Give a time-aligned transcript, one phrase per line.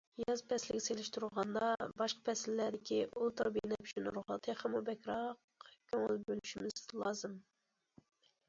[0.21, 1.67] ياز پەسلىگە سېلىشتۇرغاندا،
[2.01, 7.39] باشقا پەسىللەردىكى ئۇلترا بىنەپشە نۇرغا تېخىمۇ بەكرەك كۆڭۈل بۆلۈشىمىز لازىم.